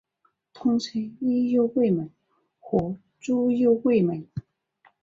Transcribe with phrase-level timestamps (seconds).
[0.51, 2.09] 通称伊又卫门
[2.59, 4.27] 或猪右卫门。